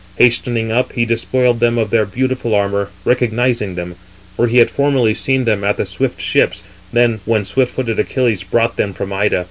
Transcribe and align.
Hastening 0.17 0.71
up, 0.71 0.93
he 0.93 1.05
despoiled 1.05 1.59
them 1.59 1.77
of 1.77 1.91
their 1.91 2.07
beautiful 2.07 2.55
armour, 2.55 2.89
recognizing 3.05 3.75
them; 3.75 3.97
for 4.35 4.47
he 4.47 4.57
had 4.57 4.71
formerly 4.71 5.13
seen 5.13 5.43
them 5.45 5.63
at 5.63 5.77
the 5.77 5.85
swift 5.85 6.19
ships, 6.19 6.63
when 6.91 7.45
swift 7.45 7.75
footed 7.75 7.99
Achilles 7.99 8.41
brought 8.41 8.77
them 8.77 8.93
from 8.93 9.13
Ida. 9.13 9.39